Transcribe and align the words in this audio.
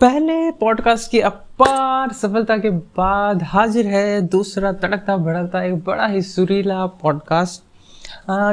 पहले 0.00 0.50
पॉडकास्ट 0.50 1.10
की 1.10 1.20
अपार 1.20 2.12
सफलता 2.12 2.56
के 2.58 2.70
बाद 2.70 3.42
हाजिर 3.42 3.86
है 3.86 4.20
दूसरा 4.22 4.72
तड़कता 4.72 5.16
भड़कता 5.16 5.62
एक 5.62 5.74
बड़ा 5.84 6.06
ही 6.06 6.22
सुरीला 6.22 6.86
पॉडकास्ट 6.86 7.62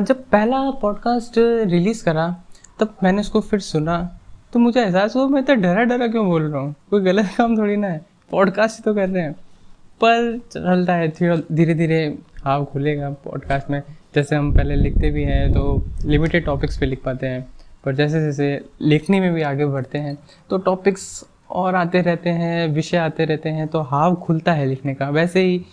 जब 0.07 0.23
पहला 0.31 0.59
पॉडकास्ट 0.71 1.37
रिलीज़ 1.67 2.03
करा, 2.05 2.27
तब 2.79 2.95
मैंने 3.03 3.19
उसको 3.19 3.41
फिर 3.41 3.59
सुना। 3.59 4.19
तो 4.53 4.59
मुझे 4.59 4.81
एहसास 4.81 5.15
हुआ, 5.15 5.27
मैं 5.27 5.43
तो 5.43 5.55
डरा 5.55 5.83
डरा 5.83 6.07
क्यों 6.07 6.25
बोल 6.27 6.43
रहा 6.43 6.61
हूँ? 6.61 6.75
कोई 6.89 7.01
गलत 7.01 7.29
काम 7.37 7.57
थोड़ी 7.57 7.75
ना 7.75 7.87
है। 7.87 8.05
पॉडकास्ट 8.31 8.83
तो 8.83 8.93
कर 8.93 9.09
रहे 9.09 9.23
हैं। 9.23 9.33
पर 10.03 10.37
चलता 10.51 10.93
है 10.93 11.07
धीरे 11.07 11.73
धीरे 11.73 12.17
हाँ 12.45 12.63
खुलेगा 12.65 13.09
पॉडकास्ट 13.09 13.69
में। 13.69 13.81
जैसे 14.15 14.35
हम 14.35 14.53
पहले 14.55 14.75
लिखते 14.75 15.11
भी 15.11 15.23
हैं 15.23 15.51
तो 15.53 15.83
लिमिटेड 16.05 16.45
टॉपिक्स 16.45 16.77
पे 16.77 16.85
लिख 16.85 17.03
पाते 17.03 17.27
हैं। 17.27 17.47
पर 17.85 17.95
जैसे 17.95 18.21
जैसे 18.21 18.65
लिखने 18.81 19.19
में 19.19 19.33
भी 19.33 19.41
आगे 19.41 19.65
बढ़ते 19.65 19.97
हैं 19.97 20.17
तो 20.49 20.57
टॉपिक्स 20.57 21.23
और 21.49 21.75
आते 21.75 22.01
रहते 22.01 22.29
हैं, 22.29 22.67
विषय 22.67 22.97
आते 22.97 23.25
रहते 23.25 23.49
हैं 23.49 23.67
तो 23.67 23.81
हाव 23.81 24.15
खुलता 24.15 24.53
है 24.53 24.65
लिखने 24.65 24.93
का। 24.93 25.09
वैसे 25.09 25.41
ही 25.41 25.65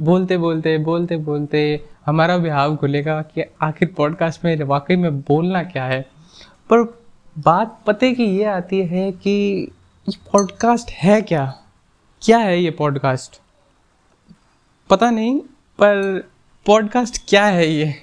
बोलते 0.00 0.38
बोलते 0.38 0.78
बोलते 0.78 1.16
बोलते 1.16 1.84
हमारा 2.06 2.38
भी 2.38 2.48
हाव 2.48 2.76
खुलेगा 2.76 3.22
कि 3.22 3.44
आखिर 3.62 3.94
पॉडकास्ट 3.96 4.44
में 4.44 4.62
वाकई 4.62 4.96
में 4.96 5.20
बोलना 5.20 5.62
क्या 5.62 5.84
है। 5.84 6.00
पर 6.70 6.82
बात 7.38 7.80
पते 7.86 8.12
की 8.12 8.24
ये 8.24 8.44
आती 8.44 8.78
है 8.78 9.12
कि 9.12 9.68
ये 10.08 10.18
पॉडकास्ट 10.32 10.90
है 10.90 11.22
क्या? 11.22 11.54
क्या 12.22 12.38
है 12.38 12.60
ये 12.62 12.70
पॉडकास्ट 12.70 13.40
पता 14.90 15.10
नहीं, 15.10 15.40
पर 15.78 16.28
पॉडकास्ट 16.66 17.22
क्या 17.28 17.44
है 17.46 17.66
ये? 17.66 17.94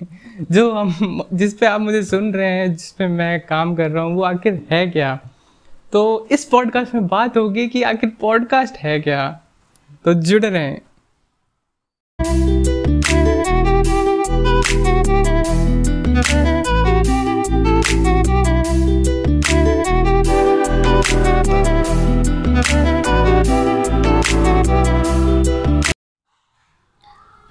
जो 0.52 0.72
हम, 0.74 1.24
जिस 1.34 1.54
पे 1.54 1.66
आप 1.66 1.82
मुझे 1.82 2.04
सुन 2.04 2.34
रहे 2.34 2.50
हैं, 2.50 2.72
जिस 2.72 2.92
पे 2.92 3.08
मैं 3.08 3.40
काम 3.40 3.76
कर 3.76 3.92
रहा 3.92 4.04
हूँ, 4.04 4.16
वो 4.16 4.24
आखिर 4.24 4.68
है 4.72 4.88
क्या? 4.88 5.20
तो 5.92 6.28
इस 6.32 6.46
पॉडकास्ट 6.46 6.94
में 6.94 7.08
बात 7.08 7.38
होगी 7.38 7.68
कि 7.68 7.84
आखिर 7.84 8.18
पॉडकास्ट 8.22 8.76
है 8.76 9.00
क्या? 9.00 9.40
तो 10.06 10.14
जुड़ 10.14 10.46
रहे 10.46 10.64
हैं। 10.64 10.82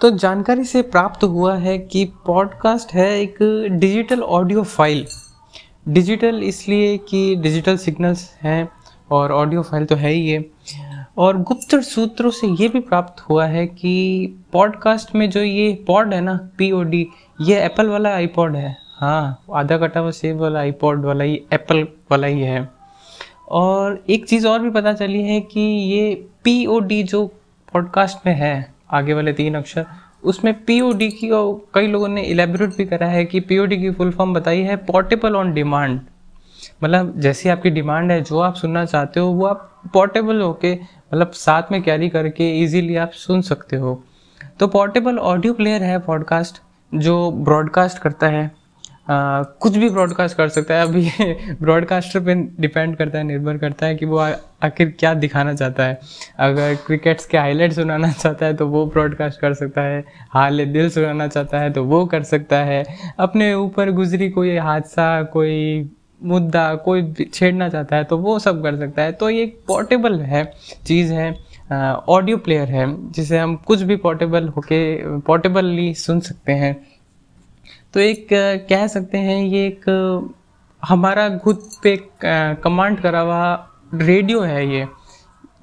तो 0.01 0.11
जानकारी 0.11 0.65
से 0.65 0.83
प्राप्त 0.83 1.25
हुआ 1.25 1.57
है 1.57 1.79
कि 1.79 2.05
पॉडकास्ट 2.27 2.93
है 2.93 3.21
एक 3.21 3.37
डिजिटल 3.71 4.23
ऑडियो 4.23 4.63
फ़ाइल 4.63 5.07
डिजिटल 5.89 6.43
इसलिए 6.43 6.99
कि 6.99 7.37
डिजिटल 7.37 7.77
सिग्नल्स 7.77 8.39
हैं 8.43 8.69
और 9.11 9.33
ऑडियो 9.33 9.63
फ़ाइल 9.63 9.85
तो 9.85 9.97
है 9.97 10.11
ही 10.11 10.29
है 10.29 10.45
और 11.19 11.37
गुप्त 11.43 11.75
सूत्रों 11.81 12.31
से 12.31 12.47
ये 12.47 12.69
भी 12.69 12.81
प्राप्त 12.81 13.21
हुआ 13.21 13.47
है 13.47 13.67
कि 13.67 13.95
पॉडकास्ट 14.53 15.15
में 15.15 15.31
जो 15.31 15.41
ये 15.41 15.85
पॉड 15.87 16.15
है 16.15 16.21
ना 16.21 16.51
पी 16.59 16.71
ओ 16.73 16.83
डी 16.83 17.07
ये 17.41 17.61
एप्पल 17.65 17.87
वाला 17.87 18.15
आईपॉड 18.15 18.57
है। 18.57 18.77
हाँ 18.99 19.45
आधा 19.55 19.79
कटा 19.79 20.01
हुआ 20.01 20.11
सेब 20.11 20.41
वाला 20.41 20.61
आईपॉड 20.61 21.05
वाला 21.05 21.25
ही 21.25 21.41
एप्पल 21.53 21.87
वाला 22.11 22.27
ही 22.27 22.41
है। 22.41 22.69
और 23.49 24.05
एक 24.11 24.27
चीज़ 24.27 24.47
और 24.47 24.61
भी 24.61 24.71
पता 24.71 24.93
चली 24.93 25.23
है 25.23 25.41
कि 25.41 25.61
ये 25.61 26.29
पी 26.45 26.67
ओ 26.67 26.79
डी 26.81 27.03
जो 27.03 27.27
पॉडकास्ट 27.73 28.27
में 28.27 28.35
है, 28.35 28.75
आगे 28.91 29.15
वाले 29.15 29.33
तीन 29.33 29.55
अक्षर 29.55 29.87
उसमें 30.27 30.53
पीओडी 30.65 31.11
की 31.11 31.31
और 31.31 31.67
कई 31.75 31.87
लोगों 31.87 32.09
ने 32.09 32.23
इलेबोरेट 32.23 32.77
भी 32.77 32.85
करा 32.85 33.07
है 33.07 33.25
कि 33.25 33.41
पीओडी 33.41 33.77
की 33.77 33.91
फुल 33.91 34.11
फॉर्म 34.11 34.35
बताई 34.35 34.61
है 34.61 34.77
पोर्टेबल 34.77 35.37
ऑन 35.37 35.53
डिमांड 35.53 36.01
मतलब 36.85 37.13
जैसी 37.21 37.49
आपकी 37.49 37.71
डिमांड 37.71 38.11
है, 38.11 38.21
जो 38.23 38.39
आप 38.39 38.55
सुनना 38.55 38.85
चाहते 38.85 39.21
हो, 39.21 39.27
वो 39.27 39.47
आप 39.47 39.91
पोर्टेबल 39.93 40.41
होके 40.41 40.73
मतलब 40.75 41.31
साथ 41.31 41.73
में 41.73 41.83
कैरी 41.83 42.09
करके 42.09 42.51
इजीली 42.63 42.97
आप 42.97 43.11
सुन 43.11 43.43
सकते 43.43 43.77
हो. 43.77 44.03
तो 44.61 44.67
पोर्टेबल 44.67 45.19
ऑडियो 45.19 45.53
प्लेयर 45.53 45.83
है 45.83 45.99
पॉडकास्ट 45.99 46.63
जो 46.95 47.31
ब्रॉडकास्ट 47.31 47.99
करता 47.99 48.27
है. 48.27 48.51
आ, 49.09 49.43
कुछ 49.43 49.77
भी 49.77 49.89
ब्रॉडकास्ट 49.91 50.37
कर 50.37 50.49
सकता 50.49 50.75
है। 50.75 50.83
अभी 50.83 51.11
ब्रॉडकास्टर 51.61 52.21
पे 52.21 52.35
डिपेंड 52.61 52.97
करता 52.97 53.19
है 53.19 53.25
निर्भर 53.25 53.59
करता 53.59 53.87
है 53.87 53.95
कि 53.95 54.07
वो 54.07 54.19
आखिर 54.19 54.95
क्या 55.01 55.13
दिखाना 55.15 55.55
चाहता 55.55 55.85
है। 55.85 55.99
अगर 56.39 56.75
क्रिकेट्स 56.87 57.27
के 57.27 57.39
हाईलाइट 57.39 57.73
सुनाना 57.73 58.11
चाहता 58.13 58.47
है 58.47 58.55
तो 58.55 58.67
वो 58.67 58.85
ब्रॉडकास्ट 58.87 59.41
कर 59.41 59.55
सकता 59.55 59.83
है। 59.83 60.05
हाल 60.31 60.65
दिल 60.67 60.91
सुनाना 60.91 61.27
चाहता 61.27 61.59
है 61.59 61.71
तो 61.73 61.85
वो 61.85 62.05
कर 62.07 62.23
सकता 62.23 62.59
है। 62.65 62.83
अपने 63.19 63.53
ऊपर 63.55 63.91
गुजरी 63.91 64.29
कोई 64.31 64.57
हादसा 64.57 65.23
कोई 65.23 65.91
मुद्दा 66.25 66.75
कोई 66.75 67.13
छेड़ना 67.35 67.69
चाहता 67.69 67.97
है 67.97 68.05
तो 68.05 68.19
वो 68.19 68.39
सब 68.39 68.63
कर 68.63 68.77
सकता 68.77 69.03
है। 69.03 69.13
तो 69.13 69.31
ये 69.31 69.43
एक 69.43 69.59
पोर्टेबल 69.67 70.21
है 70.21 70.45
चीज़ 70.87 71.13
है 71.13 71.31
ऑडियो 72.09 72.37
प्लेयर 72.37 72.69
है 72.69 72.87
जिसे 73.13 73.39
हम 73.39 73.57
कुछ 73.57 73.83
भी 73.83 73.97
पोर्टेबल 73.97 74.49
होके 74.49 74.81
पोर्टेबली 75.21 75.93
सुन 75.95 76.21
सकते 76.21 76.53
हैं। 76.53 76.77
तो 77.95 78.01
एक 78.01 78.27
कह 78.69 78.87
सकते 78.87 79.19
हैं, 79.19 79.43
ये 79.43 79.67
एक 79.67 79.85
हमारा 80.83 81.29
खुद 81.39 81.63
पे 81.83 81.97
कमांड 82.25 83.01
करा 83.01 83.21
हुआ 83.21 83.69
रेडियो 83.95 84.41
है 84.41 84.67
ये। 84.69 84.87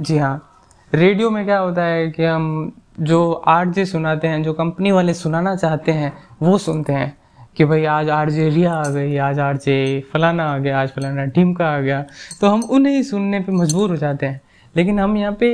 जी 0.02 0.18
हाँ 0.18 0.50
रेडियो 0.94 1.30
में 1.30 1.44
क्या 1.46 1.58
होता 1.58 1.84
है 1.84 2.10
कि 2.12 2.24
हम 2.24 2.72
जो 3.00 3.32
आर 3.34 3.70
जे 3.70 3.86
सुनाते 3.86 4.28
हैं, 4.28 4.42
जो 4.44 4.54
कंपनी 4.54 4.92
वाले 4.92 5.14
सुनाना 5.14 5.56
चाहते 5.56 5.92
हैं, 5.92 6.14
वो 6.42 6.58
सुनते 6.58 6.94
हैं 6.94 7.18
कि 7.58 7.66
भाई 7.66 7.86
आज 7.86 8.10
आर 8.10 8.30
जे 8.30 8.50
रिया 8.50 8.74
आ 8.74 8.90
गई, 8.90 9.16
आज 9.18 9.40
आर 9.40 9.58
जे 9.58 10.04
फलाना 10.14 10.46
आ 10.46 10.58
गया, 10.58 10.82
आज 10.82 10.90
फलाना 10.90 11.26
ढीमका 11.26 11.66
आ 11.68 11.80
गया। 11.80 12.04
तो 12.42 12.48
हम 12.48 12.64
उन्हें 12.64 12.94
ही 12.94 13.04
सुनने 13.04 13.40
पे 13.40 13.52
मजबूर 13.52 13.90
हो 13.90 13.96
जाते 13.96 14.26
हैं। 14.26 14.42
लेकिन 14.76 15.00
हम 15.00 15.18
यहाँ 15.18 15.38
पे 15.40 15.50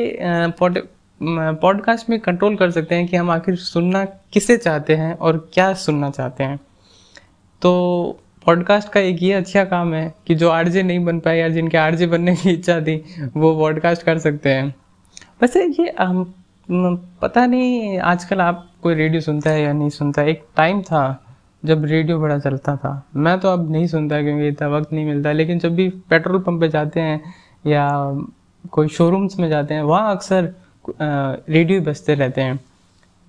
पॉडकास्ट 1.21 2.09
में 2.09 2.19
कंट्रोल 2.19 2.55
कर 2.55 2.71
सकते 2.71 2.95
हैं 2.95 3.07
कि 3.07 3.17
हम 3.17 3.29
आखिर 3.31 3.55
सुनना 3.55 4.03
किसे 4.05 4.57
चाहते 4.57 4.95
हैं 4.95 5.17
और 5.17 5.49
क्या 5.53 5.73
सुनना 5.73 6.09
चाहते 6.09 6.43
हैं। 6.43 6.59
तो 7.61 8.19
पॉडकास्ट 8.45 8.89
का 8.89 8.99
एक 8.99 9.23
ये 9.23 9.33
अच्छा 9.33 9.63
काम 9.63 9.93
है 9.93 10.13
कि 10.27 10.35
जो 10.35 10.49
आरजे 10.49 10.83
नहीं 10.83 11.03
बन 11.05 11.19
पाए 11.19 11.37
या 11.37 11.49
जिनके 11.49 11.77
आरजे 11.77 12.07
बनने 12.07 12.35
की 12.35 12.49
इच्छा 12.49 12.79
थी, 12.81 12.95
वो 13.37 13.55
पॉडकास्ट 13.55 14.03
कर 14.03 14.17
सकते 14.17 14.49
हैं। 14.49 14.75
वैसे 15.41 15.65
ये, 15.65 15.93
हम 15.99 16.33
पता 17.21 17.45
नहीं 17.45 17.99
आजकल 17.99 18.41
आप 18.41 18.65
कोई 18.83 18.95
रेडियो 18.95 19.21
सुनता 19.21 19.49
है 19.49 19.61
या 19.61 19.73
नहीं 19.73 19.89
सुनता। 19.89 20.21
एक 20.21 20.45
टाइम 20.57 20.81
था 20.81 21.25
जब 21.65 21.85
रेडियो 21.85 22.19
बड़ा 22.19 22.37
चलता 22.39 22.75
था। 22.75 22.91
मैं 23.15 23.39
तो 23.39 23.49
अब 23.49 23.71
नहीं 23.71 23.87
सुनता 23.87 24.21
क्योंकि 24.21 24.47
इतना 24.47 24.67
वक्त 24.67 24.93
नहीं 24.93 25.05
मिलता, 25.05 25.31
लेकिन 25.31 25.59
जब 25.59 25.75
भी 25.75 25.89
पेट्रोल 25.89 26.39
पंप 26.41 26.61
पे 26.61 26.69
जाते 26.69 26.99
हैं 26.99 27.21
या 27.67 27.89
कोई 28.71 28.87
शोरूम्स 28.87 29.39
में 29.39 29.49
जाते 29.49 29.73
हैं, 29.73 29.81
वहाँ 29.81 30.15
अक्सर 30.15 30.53
रेडियो 31.01 31.81
बजते 31.81 32.15
रहते 32.15 32.41
हैं। 32.41 32.59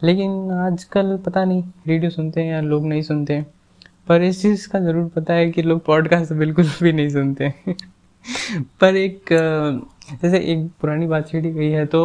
लेकिन 0.03 0.51
आजकल 0.53 1.17
पता 1.27 1.45
नहीं, 1.45 1.63
रेडियो 1.87 2.11
सुनते 2.11 2.41
हैं 2.41 2.53
या 2.53 2.61
लोग 2.61 2.87
नहीं 2.87 3.03
सुनते 3.03 3.35
हैं। 3.35 3.47
पर 4.09 4.23
इस 4.23 4.41
चीज़ 4.43 4.69
का 4.69 4.81
ज़रूर 4.81 5.09
पता 5.17 5.35
है 5.35 5.51
कि 5.51 5.63
लोग 5.63 5.85
पॉडकास्ट 5.85 6.33
बिल्कुल 6.33 6.65
भी 6.83 6.93
नहीं 6.93 7.09
सुनते 7.09 7.53
पर 8.81 8.97
एक 8.97 9.33
जैसे 10.13 10.39
एक 10.53 10.69
पुरानी 10.81 11.07
बात 11.07 11.29
छेड़ी 11.29 11.51
गई 11.53 11.71
है 11.71 11.85
तो 11.87 12.01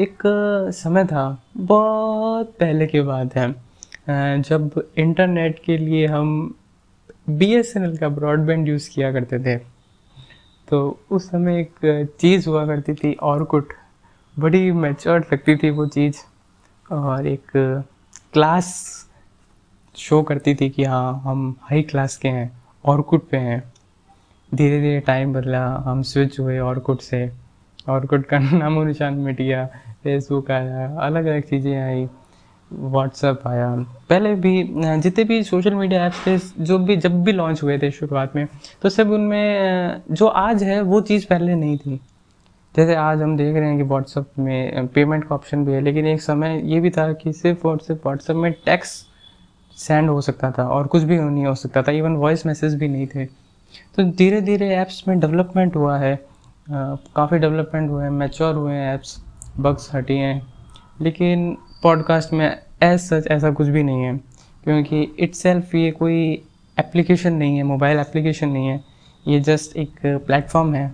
एक 0.00 0.22
समय 0.74 1.04
था, 1.04 1.42
बहुत 1.56 2.54
पहले 2.60 2.86
की 2.86 3.00
बात 3.00 3.34
है। 3.36 3.50
जब 4.42 4.82
इंटरनेट 4.98 5.58
के 5.64 5.76
लिए 5.78 6.06
हम 6.06 6.54
बीएसएनएल 7.30 7.96
का 7.96 8.08
ब्रॉडबैंड 8.08 8.68
यूज़ 8.68 8.88
किया 8.90 9.12
करते 9.12 9.38
थे 9.38 9.56
तो 10.68 10.78
उस 11.10 11.28
समय 11.30 11.60
एक 11.60 12.06
चीज़ 12.20 12.48
हुआ 12.48 12.66
करती 12.66 12.94
थी, 12.94 13.14
ऑर्कुट। 13.14 13.72
बड़ी 14.38 14.70
मैच्योर 14.72 15.20
लगती 15.32 15.56
थी 15.56 15.70
वो 15.70 15.86
चीज़। 15.86 16.16
और 16.92 17.26
एक 17.26 17.42
क्लास 18.32 18.68
शो 19.96 20.22
करती 20.22 20.54
थी 20.54 20.68
कि 20.70 20.84
हाँ 20.84 21.20
हम 21.24 21.56
हाई 21.62 21.82
क्लास 21.82 22.16
के 22.16 22.28
हैं 22.28 22.50
ऑर्कुट 22.86 23.28
पे 23.28 23.36
हैं। 23.36 23.62
धीरे 24.54 24.80
धीरे 24.80 25.00
टाइम 25.00 25.32
बदला, 25.32 25.64
हम 25.86 26.02
स्विच 26.02 26.38
हुए 26.40 26.58
ऑर्कुट 26.58 27.00
से। 27.00 27.30
ऑर्कुट 27.88 28.26
का 28.26 28.38
नामो 28.58 28.84
निशान 28.84 29.14
मिट 29.14 29.36
गया 29.36 29.66
फेसबुक 30.04 30.50
आया 30.50 30.88
अलग 31.00 31.26
अलग 31.26 31.42
चीज़ें 31.42 31.82
आई 31.82 32.08
व्हाट्सअप 32.72 33.46
आया। 33.46 33.74
पहले 34.10 34.34
भी, 34.34 34.62
जितने 35.00 35.24
भी 35.24 35.42
सोशल 35.42 35.74
मीडिया 35.74 36.06
ऐप्स 36.06 36.26
थे, 36.26 36.38
जो 36.64 36.78
भी, 36.78 36.96
जब 36.96 37.22
भी 37.24 37.32
लॉन्च 37.32 37.62
हुए 37.62 37.78
थे 37.78 37.90
शुरुआत 37.90 38.36
में 38.36 38.46
तो 38.82 38.88
सब 38.88 39.10
उनमें, 39.10 40.02
जो 40.10 40.26
आज 40.26 40.62
है, 40.62 40.80
वो 40.80 41.00
चीज़ 41.00 41.26
पहले 41.26 41.54
नहीं 41.54 41.78
थी। 41.78 42.00
जैसे 42.74 42.94
आज 42.94 43.22
हम 43.22 43.36
देख 43.36 43.56
रहे 43.56 43.68
हैं 43.68 43.76
कि 43.76 43.82
व्हाट्सअप 43.82 44.32
में 44.38 44.86
पेमेंट 44.88 45.24
का 45.24 45.34
ऑप्शन 45.34 45.64
भी 45.64 45.72
है, 45.72 45.80
लेकिन 45.80 46.06
एक 46.06 46.20
समय 46.22 46.60
ये 46.64 46.80
भी 46.80 46.90
था 46.90 47.12
कि 47.12 47.32
सिर्फ़ 47.32 47.66
और 47.68 47.78
सिर्फ़ 47.78 48.00
व्हाट्सअप 48.02 48.36
में 48.36 48.52
टैक्स 48.66 48.90
सेंड 49.76 50.10
हो 50.10 50.20
सकता 50.20 50.50
था 50.50 50.66
और 50.68 50.86
कुछ 50.86 51.02
भी 51.02 51.18
नहीं 51.18 51.46
हो 51.46 51.54
सकता 51.54 51.82
था 51.82 51.92
इवन 51.92 52.16
वॉइस 52.16 52.46
मैसेज 52.46 52.74
भी 52.74 52.88
नहीं 52.88 53.06
थे। 53.06 53.24
तो 53.24 54.04
धीरे 54.12 54.40
धीरे 54.40 54.68
ऐप्स 54.74 55.02
में 55.08 55.18
डेवलपमेंट 55.20 55.76
हुआ 55.76 55.96
है 55.98 56.14
काफ़ी 56.68 57.38
डेवलपमेंट 57.38 57.90
हुए 57.90 58.04
हैं 58.04 58.10
मेच्योर 58.10 58.54
हुए 58.54 58.74
हैं 58.74 58.94
ऐप्स 58.94 59.18
बग्स 59.58 59.90
हटी 59.94 60.16
हैं, 60.16 60.42
लेकिन 61.00 61.56
पॉडकास्ट 61.82 62.32
में 62.32 62.46
एज 62.82 62.98
सच 63.00 63.26
ऐसा 63.30 63.50
कुछ 63.50 63.68
भी 63.68 63.82
नहीं 63.82 64.02
है, 64.02 64.16
क्योंकि 64.64 65.02
इट 65.18 65.34
सेल्फ 65.34 65.74
ये 65.74 65.90
कोई 65.90 66.22
एप्लीकेशन 66.76 67.32
नहीं 67.34 67.56
है 67.56 67.62
मोबाइल 67.64 67.98
एप्लीकेशन 67.98 68.48
नहीं 68.48 68.68
है, 68.68 68.80
ये 69.26 69.40
जस्ट 69.40 69.76
एक 69.76 70.00
प्लेटफॉर्म 70.26 70.74
है। 70.74 70.92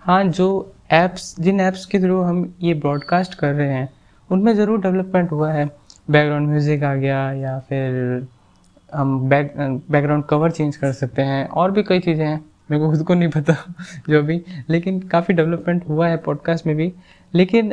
हाँ 0.00 0.24
जो 0.24 0.74
ऐप्स 0.90 1.34
जिन 1.40 1.60
ऐप्स 1.60 1.84
के 1.86 1.98
थ्रू 2.00 2.20
हम 2.22 2.52
ये 2.62 2.74
ब्रॉडकास्ट 2.74 3.34
कर 3.34 3.52
रहे 3.54 3.72
हैं, 3.72 3.88
उनमें 4.30 4.54
ज़रूर 4.56 4.80
डेवलपमेंट 4.80 5.30
हुआ 5.32 5.52
है। 5.52 5.64
बैकग्राउंड 6.08 6.48
म्यूज़िक 6.48 6.82
आ 6.84 6.94
गया 6.94 7.20
या 7.32 7.58
फिर 7.68 8.26
हम 8.92 9.18
बैक 9.28 9.52
बैकग्राउंड 9.90 10.24
कवर 10.24 10.50
चेंज 10.50 10.76
कर 10.76 10.92
सकते 10.92 11.22
हैं, 11.22 11.46
और 11.48 11.70
भी 11.70 11.82
कई 11.82 12.00
चीज़ें 12.00 12.24
हैं। 12.26 12.40
मेरे 12.70 12.82
को 12.82 12.90
खुद 12.90 13.02
को 13.06 13.14
नहीं 13.14 13.28
पता 13.30 13.56
जो 14.08 14.22
भी, 14.22 14.40
लेकिन 14.70 15.00
काफ़ी 15.08 15.34
डेवलपमेंट 15.34 15.88
हुआ 15.88 16.08
है 16.08 16.16
पॉडकास्ट 16.18 16.66
में 16.66 16.74
भी। 16.76 16.92
लेकिन 17.34 17.72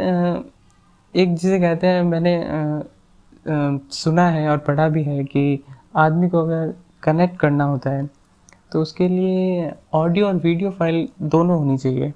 एक 1.14 1.36
जिसे 1.36 1.60
कहते 1.60 1.88
हैं, 1.88 2.04
मैंने 2.04 2.36
सुना 3.94 4.28
है 4.30 4.48
और 4.50 4.58
पढ़ा 4.60 4.88
भी 4.90 5.04
है 5.04 5.24
कि 5.26 5.64
आदमी 5.96 6.30
को 6.30 6.40
अगर 6.40 6.74
कनेक्ट 7.04 7.40
करना 7.40 7.64
होता 7.64 7.90
है 7.90 8.06
तो 8.72 8.82
उसके 8.82 9.08
लिए 9.08 9.72
ऑडियो 9.96 10.28
और 10.28 10.36
वीडियो 10.36 10.72
फ़ाइल 10.72 11.08
दोनों 11.24 11.58
होनी 11.60 11.78
चाहिए। 11.78 12.14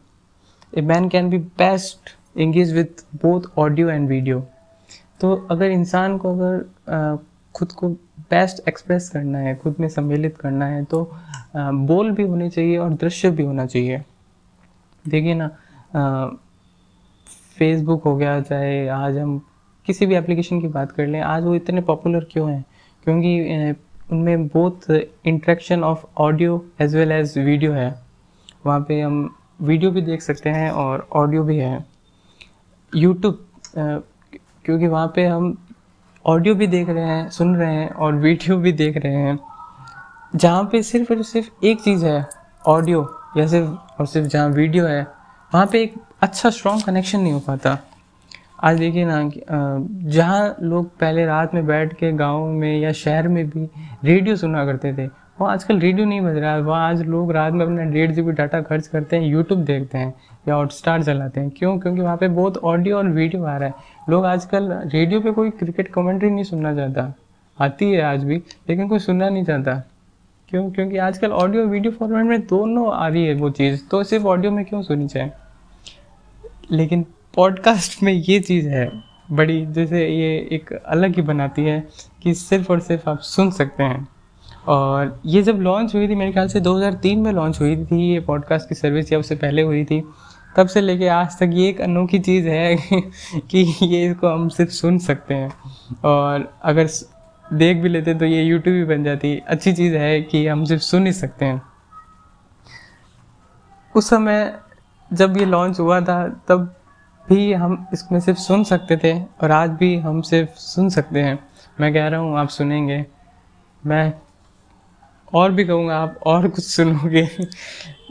A 0.73 0.81
man 0.83 1.09
can 1.09 1.29
be 1.29 1.38
best 1.38 2.15
engage 2.38 2.73
with 2.73 3.03
both 3.21 3.57
audio 3.59 3.89
and 3.89 4.07
video 4.09 4.39
तो 5.21 5.35
अगर 5.51 5.71
इंसान 5.71 6.18
को 6.18 6.33
अगर 6.33 7.19
खुद 7.56 7.71
को 7.71 7.89
बेस्ट 7.89 8.68
एक्सप्रेस 8.68 9.09
करना 9.09 9.38
है, 9.38 9.56
खुद 9.56 9.75
में 9.79 9.88
सम्मिलित 9.89 10.38
करना 10.38 10.65
है 10.65 10.83
तो 10.85 11.03
बोल 11.56 12.12
भी 12.12 12.23
होने 12.23 12.50
चाहिए 12.50 12.77
और 12.77 12.94
दृश्य 12.94 13.29
भी 13.31 13.44
होना 13.44 13.65
चाहिए। 13.65 14.01
देखिए 15.06 15.33
ना 15.33 15.50
फेसबुक 17.57 18.03
हो 18.03 18.15
गया, 18.18 18.39
चाहे 18.41 18.88
आज 18.88 19.18
हम 19.18 19.38
किसी 19.88 20.06
भी 20.06 20.15
एप्लीकेशन 20.15 20.62
की 20.62 20.68
बात 20.68 20.91
कर 20.91 21.07
लें, 21.07 21.19
आज 21.21 21.44
वो 21.44 21.56
इतने 21.56 21.81
पॉपुलर 21.81 22.27
क्यों 22.31 22.50
हैं? 22.51 22.63
क्योंकि 23.06 23.75
उनमें 24.12 24.47
both 24.47 24.89
interaction 25.25 25.83
of 25.83 26.06
audio 26.18 26.65
as 26.81 26.95
well 26.95 27.12
as 27.12 27.38
video 27.38 27.71
है। 27.73 27.94
वहाँ 28.65 28.79
पे 28.88 29.00
हम 29.01 29.35
वीडियो 29.62 29.92
भी 29.92 30.02
देख 30.02 30.22
सकते 30.22 30.50
हैं 30.50 30.69
और 30.72 31.08
ऑडियो 31.13 31.44
भी 31.44 31.58
है। 31.58 31.86
यूट्यूब 32.94 33.46
क्योंकि 33.75 34.88
वहाँ 34.88 35.12
पे 35.16 35.25
हम 35.25 35.56
ऑडियो 36.25 36.56
भी 36.56 36.68
देख 36.68 36.90
रहे 36.90 37.04
हैं, 37.04 37.30
सुन 37.30 37.56
रहे 37.56 37.74
हैं 37.74 37.90
और 37.90 38.16
वीडियो 38.16 38.58
भी 38.58 38.72
देख 38.74 38.98
रहे 38.98 39.13
हैं। 39.13 39.40
जहाँ 40.36 40.63
पे 40.72 40.81
सिर्फ़ 40.84 41.13
और 41.13 41.24
सिर्फ़ 41.24 41.66
एक 41.66 41.81
चीज़ 41.81 42.06
है, 42.06 42.25
ऑडियो, 42.63 43.08
या 43.38 43.48
सिर्फ़ 43.48 44.00
और 44.00 44.06
सिर्फ़ 44.08 44.28
जहाँ 44.28 44.50
वीडियो 44.50 44.86
है, 44.86 45.02
वहाँ 45.52 45.66
पे 45.72 45.81
एक 45.84 45.96
अच्छा 46.22 46.50
स्ट्रॉन्ग 46.50 46.84
कनेक्शन 46.84 47.19
नहीं 47.19 47.34
हो 47.34 47.40
पाता। 47.40 47.78
आज 48.64 48.78
देखिए 48.80 49.06
ना 49.06 49.22
जहाँ 50.12 50.56
लोग 50.62 50.90
पहले 51.00 51.25
रात 51.25 51.54
में 51.54 51.66
बैठ 51.66 51.94
के 51.94 52.12
गाँव 52.12 52.46
में 52.48 52.80
या 52.80 52.92
शहर 52.94 53.28
में 53.28 53.50
भी 53.50 53.69
रेडियो 54.04 54.36
सुना 54.36 54.66
करते 54.66 54.94
थे 54.94 55.07
वो 55.42 55.48
आजकल 55.48 55.80
रेडियो 55.80 56.06
नहीं 56.06 56.22
बज 56.22 56.38
रहा 56.38 56.54
है। 56.54 56.62
वहाँ 56.62 56.90
आज 56.90 57.02
लोग 57.02 57.32
रात 57.32 57.54
में 57.54 57.66
अपना 57.66 57.84
डेढ़ 57.84 58.12
जी 58.12 58.22
डाटा 58.22 58.62
खर्च 58.62 58.88
करते 58.88 59.16
हैं 59.16 59.24
यूट्यूब 59.24 59.64
देखते 59.64 59.98
हैं 59.98 60.14
या 60.48 60.56
हॉटस्टार 60.56 61.04
चलाते 61.04 61.40
हैं। 61.40 61.50
क्यों? 61.50 61.80
क्योंकि 61.80 62.02
वहाँ 62.02 62.18
पे 62.18 62.28
बहुत 62.28 62.58
ऑडियो 62.58 62.98
और 62.98 63.08
वीडियो 63.08 63.44
आ 63.44 63.58
रहा 63.58 63.70
है। 63.70 63.74
लोग 64.10 64.26
आजकल 64.26 64.72
रेडियो 64.86 65.22
पे 65.22 65.32
कोई 65.32 65.50
क्रिकेट 65.50 65.88
कमेंट्री 65.88 66.30
नहीं 66.30 66.44
सुनना 66.44 66.76
चाहता। 66.76 67.14
आती 67.60 67.92
है 67.92 68.02
आज 68.02 68.24
भी, 68.24 68.38
लेकिन 68.70 68.88
कोई 68.88 69.00
सुनना 69.00 69.30
नहीं 69.30 69.44
चाहता। 69.44 69.74
क्यों? 70.50 70.70
क्योंकि 70.72 70.98
आजकल 70.98 71.32
ऑडियो 71.32 71.66
वीडियो 71.66 71.92
फॉर्मेट 71.92 72.26
में 72.26 72.40
दोनों 72.42 72.94
आ 72.94 73.08
रही 73.08 73.26
है 73.26 73.34
वो 73.34 73.50
चीज़। 73.50 73.82
तो 73.92 74.04
सिर्फ़ 74.04 74.26
ऑडियो 74.26 74.52
में 74.52 74.64
क्यों 74.66 74.82
सुनी 74.82 75.08
चाहे 75.08 75.30
लेकिन 76.72 77.06
पॉडकास्ट 77.36 78.04
में 78.04 78.14
ये 78.14 78.40
चीज़ 78.40 78.70
है, 78.70 78.90
बड़ी, 79.32 79.66
जैसे 79.66 80.08
ये 80.08 80.50
एक 80.52 80.74
अलग 80.74 81.16
ही 81.16 81.22
बनाती 81.22 81.66
है 81.66 81.84
कि 82.24 82.34
सिर्फ़ 82.34 82.72
और 82.72 82.80
सिर्फ़ 82.80 83.10
आप 83.10 83.20
सुन 83.20 83.52
सकते 83.52 83.84
हैं। 83.84 84.08
और 84.68 85.22
ये 85.25 85.42
जब 85.42 85.56
लॉन्च 85.56 85.96
हुई 85.96 86.08
थी, 86.08 86.16
मेरे 86.16 86.31
ख्याल 86.31 86.48
से 86.48 86.60
2003 86.60 87.19
में 87.19 87.31
लॉन्च 87.31 87.62
हुई 87.62 87.86
थी 87.86 88.13
ये 88.13 88.19
पॉडकास्ट 88.19 88.69
की 88.69 88.75
सर्विस 88.75 89.13
या 89.13 89.19
उससे 89.19 89.36
पहले 89.36 89.62
हुई 89.62 89.86
थी। 89.86 90.04
तब 90.58 90.68
से 90.68 90.81
लेके 90.81 91.08
आज 91.08 91.40
तक 91.40 91.50
ये 91.54 91.69
एक 91.69 91.81
अनोखी 91.81 92.19
चीज़ 92.19 92.48
है 92.48 92.75
कि 93.38 93.75
ये 93.84 94.12
इसको 94.12 94.28
हम 94.28 94.50
सिर्फ़ 94.50 94.72
सुन 94.72 94.98
सकते 94.98 95.34
हैं। 95.34 95.52
और 96.06 96.54
अगर 96.63 96.90
देख 97.54 97.78
भी 97.78 97.90
लेते 97.90 98.13
तो 98.13 98.25
ये 98.25 98.44
यूट्यूब 98.44 98.75
भी 98.75 98.84
बन 98.84 99.04
जाती। 99.04 99.42
अच्छी 99.48 99.74
चीज़ 99.74 99.96
है 99.96 100.22
कि 100.22 100.48
हम 100.48 100.66
सिर्फ़ 100.66 100.84
सुन 100.84 101.06
ही 101.06 101.14
सकते 101.14 101.46
हैं। 101.46 101.62
उस 103.96 104.10
समय 104.10 104.60
जब 105.14 105.38
ये 105.38 105.46
लॉन्च 105.46 105.80
हुआ 105.80 106.02
था, 106.02 106.46
तब 106.48 106.75
भी 107.30 107.54
हम 107.54 107.88
इसमें 107.94 108.19
सिर्फ़ 108.19 108.40
सुन 108.40 108.64
सकते 108.64 108.98
थे 108.98 109.19
और 109.19 109.52
आज 109.52 109.69
भी 109.69 109.96
हम 109.96 110.22
सिर्फ़ 110.22 110.50
सुन 110.50 110.90
सकते 110.90 111.19
हैं। 111.19 111.40
मैं 111.80 111.94
कह 111.94 112.07
रहा 112.07 112.19
हूँ, 112.19 112.40
आप 112.40 112.50
सुनेंगे। 112.50 113.06
मैं 113.86 114.14
और 115.33 115.51
भी 115.51 115.66
कहूँगा, 115.66 115.98
आप 115.98 116.19
और 116.25 116.48
कुछ 116.48 116.63
सुनोगे। 116.66 117.28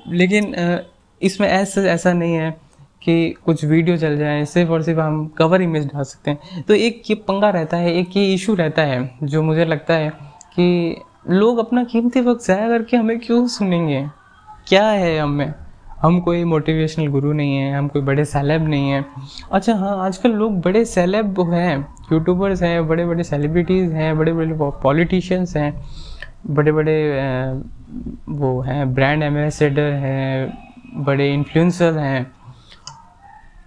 लेकिन 0.08 0.54
इसमें 1.20 1.46
ऐसा 1.48 1.80
ऐसा 1.82 2.12
नहीं 2.12 2.34
है 2.34 2.50
कि 3.02 3.34
कुछ 3.44 3.64
वीडियो 3.64 3.96
चल 3.96 4.16
जाए, 4.18 4.44
सिर्फ़ 4.44 4.70
और 4.70 4.82
सिर्फ़ 4.82 5.00
हम 5.00 5.26
कवर 5.38 5.62
इमेज 5.62 5.86
डाल 5.86 6.02
सकते 6.04 6.30
हैं। 6.30 6.62
तो 6.62 6.74
एक 6.74 7.02
ये 7.10 7.14
पंगा 7.18 7.50
रहता 7.50 7.76
है, 7.76 7.94
एक 7.94 8.16
ये 8.16 8.32
इशू 8.34 8.54
रहता 8.54 8.82
है, 8.82 9.18
जो 9.22 9.42
मुझे 9.42 9.64
लगता 9.64 9.94
है 9.94 10.10
कि 10.54 10.96
लोग 11.30 11.58
अपना 11.58 11.84
कीमती 11.84 12.20
वक्त 12.20 12.44
ज़ाया 12.44 12.68
करके 12.68 12.96
हमें 12.96 13.18
क्यों 13.20 13.46
सुनेंगे? 13.48 14.04
क्या 14.68 14.86
है 14.86 15.18
हमें 15.18 15.52
हम 16.00 16.18
कोई 16.20 16.44
मोटिवेशनल 16.44 17.06
गुरु 17.08 17.32
नहीं 17.32 17.56
है, 17.56 17.72
हम 17.74 17.88
कोई 17.88 18.02
बड़े 18.02 18.24
सेलेब 18.24 18.68
नहीं 18.68 18.90
हैं। 18.90 19.04
अच्छा 19.52 19.74
हाँ 19.74 19.96
आजकल 20.04 20.30
लोग 20.32 20.60
बड़े 20.62 20.84
सेलेब 20.84 21.40
हैं 21.52 21.78
यूट्यूबर्स 22.12 22.62
हैं 22.62 22.86
बड़े 22.88 23.04
बड़े 23.06 23.24
सेलिब्रिटीज़ 23.24 23.92
हैं 23.92 24.16
बड़े 24.18 24.32
बड़े 24.32 24.54
पॉलिटिशियंस 24.82 25.56
हैं। 25.56 25.72
बड़े 26.46 26.72
बड़े 26.72 26.94
वो 28.28 28.60
हैं 28.60 28.94
ब्रांड 28.94 29.22
एम्बेसडर 29.22 29.92
हैं, 29.92 30.52
बड़े 30.94 31.32
इन्फ्लुएंसर 31.34 31.98
हैं। 31.98 32.30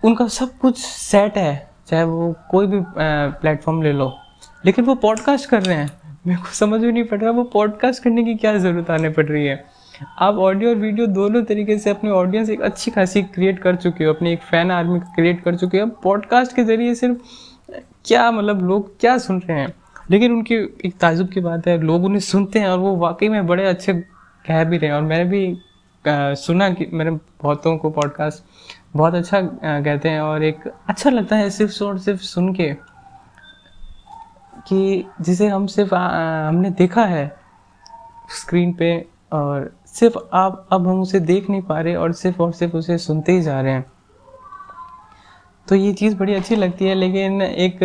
उनका 0.05 0.27
सब 0.27 0.57
कुछ 0.57 0.77
सेट 0.77 1.37
है, 1.37 1.69
चाहे 1.87 2.03
वो 2.03 2.33
कोई 2.51 2.67
भी 2.67 2.79
प्लेटफॉर्म 2.91 3.81
ले 3.81 3.91
लो। 3.93 4.11
लेकिन 4.65 4.85
वो 4.85 4.95
पॉडकास्ट 4.95 5.49
कर 5.49 5.61
रहे 5.61 5.77
हैं। 5.77 5.89
मेरे 6.27 6.41
को 6.41 6.53
समझ 6.55 6.81
में 6.81 6.91
नहीं 6.91 7.03
पड़ 7.03 7.19
रहा, 7.19 7.31
वो 7.31 7.43
पॉडकास्ट 7.43 8.03
करने 8.03 8.23
की 8.23 8.35
क्या 8.35 8.57
ज़रूरत 8.57 8.89
आने 8.91 9.09
पड़ 9.09 9.25
रही 9.25 9.45
है? 9.45 9.63
आप 10.19 10.35
ऑडियो 10.35 10.69
और 10.69 10.75
वीडियो 10.75 11.07
दोनों 11.07 11.43
तरीके 11.43 11.77
से 11.77 11.89
अपने 11.89 12.09
ऑडियंस 12.09 12.49
एक 12.49 12.61
अच्छी 12.61 12.91
खासी 12.91 13.21
क्रिएट 13.23 13.59
कर 13.59 13.75
चुके 13.75 14.03
हो, 14.03 14.13
अपनी 14.13 14.33
एक 14.33 14.41
फ़ैन 14.41 14.71
आर्मी 14.71 14.99
क्रिएट 14.99 15.43
कर 15.43 15.55
चुके 15.55 15.79
हो। 15.79 15.87
पॉडकास्ट 16.03 16.55
के 16.55 16.63
ज़रिए 16.63 16.95
सिर्फ़ 16.95 17.17
क्या 18.05 18.29
मतलब 18.31 18.61
लोग 18.67 18.99
क्या 18.99 19.17
सुन 19.17 19.39
रहे 19.39 19.59
हैं? 19.59 19.73
लेकिन 20.11 20.31
उनकी 20.31 20.55
एक 20.85 20.97
ताजुब 21.01 21.29
की 21.29 21.39
बात 21.39 21.67
है 21.67 21.77
लोग 21.81 22.03
उन्हें 22.03 22.19
सुनते 22.19 22.59
हैं 22.59 22.67
और 22.67 22.79
वो 22.79 22.95
वाकई 22.95 23.29
में 23.29 23.47
बड़े 23.47 23.65
अच्छे 23.65 23.93
कह 24.47 24.63
भी 24.63 24.77
रहे 24.77 24.89
हैं। 24.89 24.95
और 24.95 25.01
मैंने 25.01 25.25
भी 25.25 25.57
आ, 26.07 26.33
सुना 26.33 26.69
कि 26.69 26.87
मैंने 26.93 27.11
बहुतों 27.11 27.77
को 27.77 27.89
पॉडकास्ट 27.89 28.43
बहुत 28.95 29.15
अच्छा 29.15 29.37
आ, 29.37 29.41
कहते 29.63 30.09
हैं 30.09 30.21
और 30.21 30.43
एक 30.43 30.73
अच्छा 30.89 31.09
लगता 31.09 31.35
है 31.35 31.49
सिर्फ़ 31.49 31.83
और 31.83 31.99
सिर्फ़ 31.99 32.21
सुन 32.21 32.53
के 32.53 32.73
कि 34.67 35.05
जिसे 35.21 35.47
हम 35.47 35.67
सिर्फ़ 35.67 35.95
आ, 35.95 36.47
हमने 36.47 36.69
देखा 36.69 37.05
है 37.05 37.35
स्क्रीन 38.39 38.73
पे 38.73 39.07
और 39.33 39.77
सिर्फ़ 39.85 40.17
आप 40.33 40.67
अब 40.71 40.87
हम 40.87 41.01
उसे 41.01 41.19
देख 41.19 41.49
नहीं 41.49 41.61
पा 41.61 41.81
रहे 41.81 41.95
और 41.95 42.11
सिर्फ़ 42.11 42.41
और 42.41 42.51
सिर्फ़ 42.51 42.77
उसे 42.77 42.97
सुनते 42.97 43.31
ही 43.31 43.41
जा 43.41 43.61
रहे 43.61 43.73
हैं। 43.73 43.85
तो 45.67 45.75
ये 45.75 45.93
चीज़ 45.93 46.15
बड़ी 46.15 46.33
अच्छी 46.33 46.55
लगती 46.55 46.85
है, 46.85 46.95
लेकिन 46.95 47.41
एक 47.41 47.79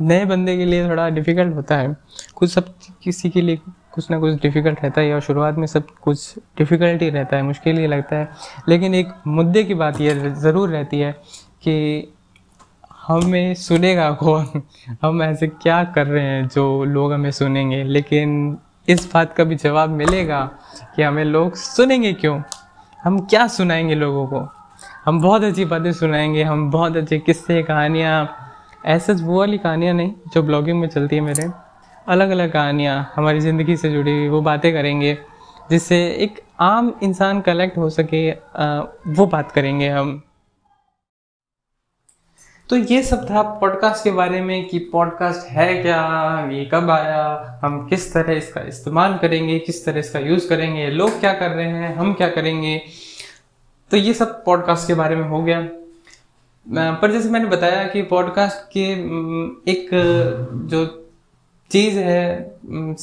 नए 0.00 0.24
बंदे 0.24 0.56
के 0.56 0.64
लिए 0.64 0.88
थोड़ा 0.88 1.08
डिफ़िकल्ट 1.08 1.54
होता 1.54 1.76
है। 1.76 1.96
कुछ 2.34 2.50
सब 2.50 2.74
किसी 3.02 3.30
के 3.30 3.40
लिए 3.40 3.60
कुछ 3.92 4.10
ना 4.10 4.18
कुछ 4.18 4.34
डिफ़िकल्ट 4.34 4.82
रहता 4.82 5.00
है 5.00 5.14
और 5.14 5.20
शुरुआत 5.20 5.54
में 5.54 5.66
सब 5.66 5.86
कुछ 5.86 6.38
डिफ़िकल्ट 6.58 7.02
ही 7.02 7.10
रहता 7.10 7.36
है, 7.36 7.42
मुश्किल 7.42 7.78
ही 7.78 7.86
लगता 7.86 8.16
है। 8.16 8.28
लेकिन 8.68 8.94
एक 8.94 9.08
मुद्दे 9.26 9.64
की 9.64 9.74
बात 9.74 10.00
यह 10.00 10.34
ज़रूर 10.34 10.68
रहती 10.68 11.00
है 11.00 11.12
कि 11.62 12.08
हमें 13.06 13.54
सुनेगा 13.54 14.10
कौन? 14.10 14.62
हम 15.02 15.22
ऐसे 15.22 15.46
क्या 15.46 15.84
कर 15.84 16.06
रहे 16.06 16.24
हैं 16.24 16.48
जो 16.48 16.84
लोग 16.84 17.12
हमें 17.12 17.30
सुनेंगे? 17.30 17.84
लेकिन 17.84 18.58
इस 18.88 19.10
बात 19.14 19.34
का 19.36 19.44
भी 19.44 19.56
जवाब 19.56 19.90
मिलेगा 19.90 20.50
कि 20.96 21.02
हमें 21.02 21.24
लोग 21.24 21.54
सुनेंगे 21.54 22.12
क्यों? 22.12 22.42
हम 23.04 23.20
क्या 23.20 23.46
सुनाएँगे 23.46 23.94
लोगों 23.94 24.26
को? 24.26 24.61
हम 25.06 25.20
बहुत 25.20 25.42
अच्छी 25.44 25.64
बातें 25.64 25.92
सुनाएँगे 25.92 26.42
हम 26.42 26.70
बहुत 26.70 26.96
अच्छे 26.96 27.18
किस्से 27.18 27.62
कहानियाँ। 27.62 28.14
ऐसे 28.86 29.12
वो 29.14 29.38
वाली 29.38 29.58
कहानियाँ 29.58 29.94
नहीं 29.94 30.12
जो 30.34 30.42
ब्लॉगिंग 30.42 30.80
में 30.80 30.88
चलती 30.88 31.16
है 31.16 31.22
मेरे। 31.22 31.48
अलग 32.06 32.30
अलग 32.30 32.52
कहानियाँ 32.52 33.12
हमारी 33.16 33.40
ज़िंदगी 33.40 33.76
से 33.76 33.90
जुड़ी 33.92 34.12
हुई 34.12 34.28
वो 34.28 34.40
बातें 34.42 34.72
करेंगे 34.72 35.16
जिससे 35.70 35.96
एक 36.18 36.40
आम 36.60 36.92
इंसान 37.02 37.40
कलेक्ट 37.40 37.78
हो 37.78 37.88
सके 37.90 38.30
आ, 38.30 38.80
वो 39.08 39.26
बात 39.26 39.52
करेंगे 39.52 39.88
हम। 39.88 40.22
तो 42.70 42.76
ये 42.76 43.02
सब 43.02 43.24
था 43.24 43.42
पॉडकास्ट 43.60 44.04
के 44.04 44.10
बारे 44.10 44.40
में 44.40 44.64
कि 44.68 44.78
पॉडकास्ट 44.92 45.48
है 45.48 45.74
क्या 45.82 46.00
ये 46.52 46.64
कब 46.64 46.90
आया 46.90 47.60
हम 47.64 47.86
किस 47.88 48.12
तरह 48.14 48.32
इसका 48.32 48.60
इस्तेमाल 48.68 49.16
करेंगे 49.18 49.58
किस 49.58 49.84
तरह 49.86 49.98
इसका 49.98 50.18
यूज़ 50.18 50.48
करेंगे 50.48 50.86
लोग 50.90 51.18
क्या 51.20 51.32
कर 51.32 51.50
रहे 51.50 51.66
हैं 51.66 51.94
हम 51.96 52.12
क्या 52.14 52.28
करेंगे। 52.28 52.80
तो 53.92 53.98
ये 53.98 54.14
सब 54.14 54.44
पॉडकास्ट 54.44 54.86
के 54.86 54.94
बारे 54.94 55.16
में 55.16 55.28
हो 55.28 55.42
गया। 55.42 55.68
पर 56.92 57.12
जैसे 57.12 57.28
मैंने 57.28 57.46
बताया 57.46 57.84
कि 57.84 58.02
पॉडकास्ट 58.02 58.72
के 58.72 58.92
एक 59.72 59.90
जो 60.64 61.10
चीज़ 61.70 61.98
है 61.98 62.54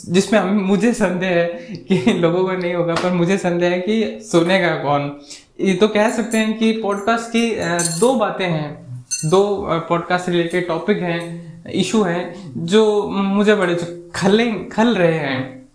जिसमें 0.10 0.40
हम 0.40 0.48
मुझे 0.48 0.94
संदेह 0.94 1.30
है 1.30 1.46
कि 1.76 2.14
लोगों 2.20 2.44
को 2.44 2.52
नहीं 2.52 2.74
होगा 2.74 2.96
पर 2.96 3.12
मुझे 3.12 3.38
संदेह 3.38 3.70
है 3.70 3.80
कि 3.80 4.20
सुनेगा 4.24 4.76
कौन? 4.76 5.20
ये 5.60 5.74
तो 5.74 5.88
कह 5.88 6.10
सकते 6.10 6.38
हैं 6.38 6.58
कि 6.58 6.72
पॉडकास्ट 6.72 7.30
की 7.36 7.56
दो 8.00 8.16
बातें 8.16 8.48
हैं। 8.48 9.00
दो 9.26 9.68
पॉडकास्ट 9.90 10.30
रिलेटेड 10.30 10.68
टॉपिक 10.68 10.98
हैं 10.98 11.64
इशू 11.72 12.04
हैं 12.04 12.54
जो 12.66 13.10
मुझे 13.10 13.56
बड़े 13.56 13.76
खले 14.16 14.52
खल 14.52 14.96
रहे 14.96 15.18
हैं। 15.18 15.70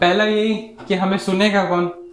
पहला 0.00 0.24
यही 0.24 0.54
कि 0.56 0.94
हमें 0.94 1.18
सुनेगा 1.18 1.64
कौन? 1.64 2.03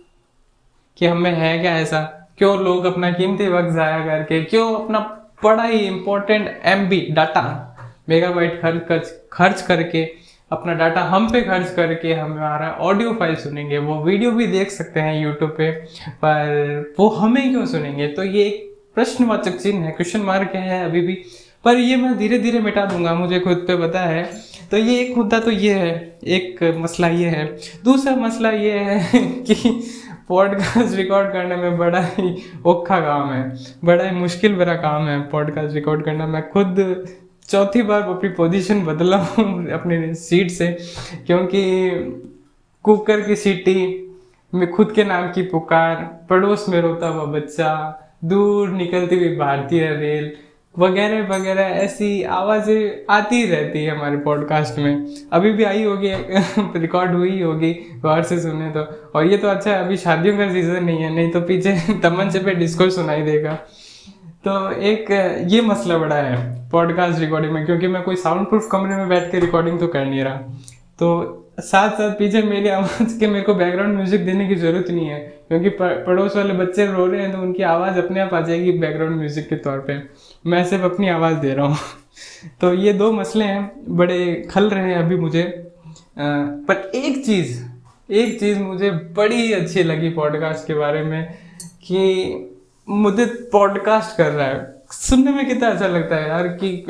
कि 0.98 1.06
हमें 1.06 1.32
है 1.32 1.58
क्या 1.60 1.78
ऐसा? 1.78 2.02
क्यों 2.38 2.58
लोग 2.60 2.86
अपना 2.86 3.12
कीमती 3.12 3.48
वक्त 3.48 3.74
ज़ाया 3.74 4.06
करके, 4.06 4.44
क्यों 4.44 4.74
अपना 4.76 5.00
बड़ा 5.44 5.64
ही 5.64 5.80
important 5.80 6.48
M 6.66 6.88
B 6.90 7.00
data 7.12 7.44
megabyte 8.10 8.62
खर्च 8.62 9.12
खर्च 9.34 9.62
करके, 9.62 10.04
अपना 10.52 10.74
डाटा 10.74 11.02
हम 11.04 11.30
पे 11.32 11.42
खर्च 11.42 11.74
करके 11.74 12.14
हमारा 12.14 12.70
ऑडियो 12.82 13.14
फ़ाइल 13.14 13.36
सुनेंगे, 13.36 13.78
वो 13.78 14.02
वीडियो 14.04 14.32
भी 14.32 14.48
देख 14.48 14.72
सकते 14.72 15.00
हैं 15.00 15.22
यूट्यूब 15.22 15.50
पे, 15.50 15.72
पर 16.24 16.94
वो 17.00 17.08
हमें 17.10 17.50
क्यों 17.50 17.66
सुनेंगे? 17.66 18.08
तो 18.08 18.24
ये 18.24 18.44
एक 18.46 18.70
प्रश्नवाचक 18.96 19.58
चिन्ह 19.58 19.86
है 19.86 19.92
क्वेश्चन 19.92 20.22
मार्क 20.22 20.56
है 20.56 20.84
अभी 20.86 21.02
भी, 21.02 21.14
पर 21.66 21.76
ये 21.76 21.96
मैं 21.96 22.18
धीरे 22.18 22.38
धीरे 22.40 22.60
मिटा 22.60 22.86
दूँगा, 22.86 23.14
मुझे 23.16 23.40
खुद 23.40 23.66
पे 23.68 23.78
पता 23.78 24.02
है। 24.02 24.24
तो 24.72 24.78
ये 24.78 25.00
एक 25.00 25.18
मुद्दा 25.18 25.40
तो 25.40 25.52
ये 25.52 25.74
है, 25.74 25.94
एक 26.24 26.64
मसला 26.78 27.08
ये 27.08 27.30
है। 27.30 27.46
दूसरा 27.84 28.16
मसला 28.16 28.52
ये 28.52 28.80
है 28.80 29.22
कि 29.42 29.56
पॉडकास्ट 30.28 30.96
रिकॉर्ड 30.96 31.32
करने 31.34 31.56
में 31.56 31.78
बड़ा 31.78 32.02
ही 32.02 32.36
औखा 32.66 33.00
काम 33.00 33.32
है, 33.32 33.58
बड़ा 33.86 34.04
ही 34.04 34.12
मुश्किल 34.12 34.56
भरा 34.56 34.76
काम 34.76 35.08
है 35.08 35.20
पॉडकास्ट 35.30 35.76
रिकॉर्ड 35.76 36.04
करना। 36.06 36.28
मैं 36.28 36.50
खुद 36.50 37.06
चौथी 37.50 37.82
बार 37.82 38.02
अपनी 38.02 38.30
पोजीशन 38.30 38.84
बदला 38.86 39.18
हूँ 39.18 39.68
अपनी 39.72 40.14
सीट 40.14 40.52
से, 40.52 40.68
क्योंकि 41.28 41.64
कुकर 42.86 43.22
की 43.22 43.36
सीटी, 43.36 44.08
में 44.54 44.72
खुद 44.72 44.92
के 44.92 45.04
नाम 45.04 45.32
की 45.32 45.42
पुकार, 45.42 45.96
पड़ोस 46.30 46.66
में 46.70 46.80
रोता 46.82 47.08
हुआ 47.08 47.26
बच्चा, 47.26 47.74
दूर 48.26 48.70
निकलती 48.70 49.16
हुई 49.16 49.36
भारतीय 49.36 49.88
रेल 49.90 50.32
वगैरह 50.80 51.36
वगैरह, 51.36 51.62
ऐसी 51.62 52.24
आवाज़ें 52.24 53.06
आती 53.10 53.46
रहती 53.46 53.84
है 53.84 53.96
हमारे 53.96 54.18
पॉडकास्ट 54.18 54.80
में। 54.80 55.08
अभी 55.34 55.52
भी 55.52 55.64
आई 55.64 55.84
होगी 55.84 56.10
रिकॉर्ड 56.80 57.12
हुई 57.12 57.42
होगी, 57.42 57.74
गौर 57.74 58.24
से 58.24 58.40
सुने 58.40 58.70
तो। 58.70 58.80
और 59.16 59.28
ये 59.28 59.38
तो 59.38 59.48
अच्छा 59.48 59.72
है, 59.72 59.86
अभी 59.86 59.98
शादियों 59.98 60.38
का 60.38 60.54
सीज़न 60.54 60.84
नहीं 60.84 60.98
है, 60.98 61.16
नहीं 61.16 61.32
तो 61.32 61.42
पीछे 61.42 62.00
तमंचे 62.04 62.40
पे 62.40 62.54
डिस्को 62.54 62.90
सुनाई 62.90 63.22
देगा। 63.22 63.54
तो 64.48 64.72
एक, 64.72 65.12
ये 65.48 65.62
मसला 65.62 65.98
बड़ा 65.98 66.16
है 66.16 66.70
पॉडकास्ट 66.70 67.20
रिकॉर्डिंग 67.20 67.54
में, 67.54 67.66
क्योंकि 67.66 67.88
मैं 67.88 68.04
कोई 68.04 68.16
साउंड 68.16 68.48
प्रूफ 68.48 68.70
कमरे 68.72 68.96
में 68.96 69.10
बैठ 69.10 69.32
के 69.32 69.40
रिकॉर्डिंग 69.40 69.80
तो 69.80 69.88
कर 69.88 70.06
नहीं 70.06 70.24
रहा। 70.24 70.38
तो 71.00 71.38
साथ 71.62 71.90
साथ 71.90 72.12
पीछे 72.12 72.42
मेरी 72.42 72.70
आवाज़ 72.70 73.20
के 73.20 73.28
मेरे 73.28 73.42
को 73.42 73.54
बैकग्राउंड 73.54 73.96
म्यूज़िक 73.96 74.26
देने 74.26 74.48
की 74.48 74.56
ज़रूरत 74.56 74.90
नहीं 74.90 75.08
है 75.08 75.20
क्योंकि 75.48 75.70
पड़ोस 75.82 76.36
वाले 76.36 76.54
बच्चे 76.54 76.86
रो 76.86 77.06
रहे 77.06 77.22
हैं 77.22 77.32
तो 77.32 77.38
उनकी 77.38 77.64
आवाज़ 77.64 78.00
अपने 78.00 78.20
आप 78.20 78.34
आ 78.34 78.42
जाएगी 78.42 78.72
बैकग्राउंड 78.72 79.16
म्यूज़िक 79.16 79.50
के 79.50 79.56
तौर 79.56 79.80
पे। 79.80 79.98
मैं 80.50 80.64
सिर्फ़ 80.66 80.84
अपनी 80.84 81.10
आवाज़ 81.10 81.36
दे 81.36 81.54
रहा 81.54 81.66
हूँ। 81.66 81.78
तो 82.62 82.74
ये 82.74 82.94
दो 82.94 83.12
मसले 83.12 83.46
हैं 83.46 83.96
बड़े 83.96 84.48
खल 84.52 84.70
रहे 84.70 84.84
हैं 84.84 84.98
अभी 84.98 85.16
मुझे। 85.16 85.44
आ, 85.44 86.24
पर 86.68 86.92
एक 86.96 87.26
चीज़ 87.26 87.64
एक 88.12 88.40
चीज़ 88.40 88.60
मुझे 88.60 88.92
बड़ी 88.92 89.54
अच्छी 89.54 89.84
लगी 89.84 90.10
पॉडकास्ट 90.10 90.68
के 90.68 90.74
बारे 90.74 91.04
में 91.04 91.34
कि 91.84 92.02
मुझे 92.90 93.26
पॉडकास्ट 93.26 94.18
कर 94.18 94.32
रहा 94.32 94.48
है। 94.48 94.76
सुनने 94.92 95.32
में 95.32 95.46
कितना 95.48 95.68
अच्छा 95.68 95.88
लगता 95.88 96.16
है 96.16 96.30
यार 96.30 96.48
कि 96.48 96.86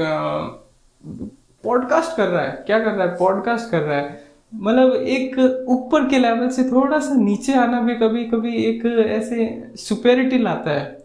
पॉडकास्ट 1.64 2.18
कर 2.18 2.28
रहा 2.28 2.42
है 2.42 2.64
क्या 2.66 2.80
कर 2.80 2.92
रहा 2.92 3.08
है? 3.08 3.16
पॉडकास्ट 3.16 3.72
कर 3.72 3.80
रहा 3.80 3.98
है। 3.98 4.31
मतलब 4.56 4.94
एक 4.94 5.66
ऊपर 5.68 6.08
के 6.10 6.18
लेवल 6.20 6.50
से 6.50 6.64
थोड़ा 6.64 7.00
सा 7.00 7.14
नीचे 7.16 7.54
आना 7.54 7.82
भी 7.82 7.96
कभी 7.96 8.24
कभी 8.26 8.56
एक 8.56 8.86
ऐसे 9.08 9.64
सुपेरिटी 9.76 10.38
लाता 10.38 10.72
है 10.72 10.98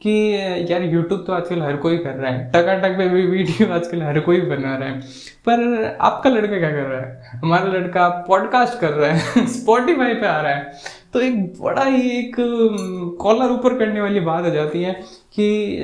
कि, 0.00 0.34
यार 0.70 0.82
यूट्यूब 0.82 1.24
तो 1.26 1.32
आजकल 1.32 1.62
हर 1.62 1.76
कोई 1.76 1.98
कर 1.98 2.10
रहा 2.10 2.32
है। 2.32 2.48
टकाटक 2.48 2.98
पे 2.98 3.08
भी 3.08 3.26
वीडियो 3.26 3.74
आजकल 3.74 4.02
हर 4.02 4.20
कोई 4.20 4.40
बना 4.40 4.76
रहा 4.76 4.88
है। 4.88 5.00
पर 5.48 5.84
आपका 6.00 6.30
लड़का 6.30 6.58
क्या 6.58 6.70
कर 6.70 6.82
रहा 6.82 7.00
है? 7.00 7.40
हमारा 7.44 7.64
लड़का 7.64 8.08
पॉडकास्ट 8.08 8.80
कर 8.80 8.90
रहा 8.90 9.10
है 9.10 9.46
स्पॉटिफाई 9.46 10.14
पे 10.14 10.26
आ 10.26 10.40
रहा 10.40 10.54
है। 10.54 10.72
तो 11.12 11.20
एक 11.20 11.62
बड़ा 11.62 11.84
ही 11.84 12.10
एक 12.10 12.36
कॉलर 13.20 13.52
ऊपर 13.52 13.78
करने 13.78 14.00
वाली 14.00 14.20
बात 14.20 14.44
हो 14.44 14.50
जाती 14.50 14.82
है 14.82 14.92
कि 15.34 15.78